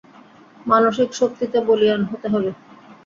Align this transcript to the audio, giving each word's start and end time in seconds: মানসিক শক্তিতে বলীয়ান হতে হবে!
মানসিক 0.65 1.09
শক্তিতে 1.13 1.57
বলীয়ান 1.67 2.01
হতে 2.03 2.27
হবে! 2.33 2.51